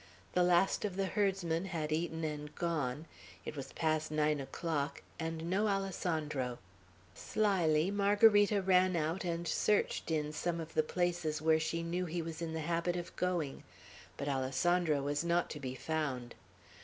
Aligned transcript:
The 0.33 0.41
last 0.41 0.83
of 0.83 0.95
the 0.95 1.05
herdsmen 1.05 1.65
had 1.65 1.91
eaten 1.91 2.23
and 2.23 2.55
gone; 2.55 3.05
it 3.45 3.55
was 3.55 3.71
past 3.73 4.09
nine 4.09 4.39
o'clock, 4.39 5.03
and 5.19 5.47
no 5.47 5.67
Alessandro. 5.67 6.57
Slyly 7.13 7.91
Margarita 7.91 8.63
ran 8.63 8.95
out 8.95 9.23
and 9.23 9.47
searched 9.47 10.09
in 10.09 10.33
some 10.33 10.59
of 10.59 10.73
the 10.73 10.81
places 10.81 11.39
where 11.39 11.59
she 11.59 11.83
knew 11.83 12.05
he 12.05 12.23
was 12.23 12.41
in 12.41 12.53
the 12.53 12.61
habit 12.61 12.95
of 12.95 13.15
going; 13.15 13.61
but 14.17 14.27
Alessandro 14.27 15.03
was 15.03 15.23
not 15.23 15.51
to 15.51 15.59
be 15.59 15.75
found. 15.75 16.33